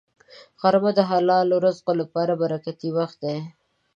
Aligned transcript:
غرمه 0.61 0.91
د 0.95 0.99
حلالو 1.09 1.55
رزقونو 1.65 1.99
لپاره 2.01 2.33
برکتي 2.43 2.89
وخت 2.97 3.17
دی 3.23 3.37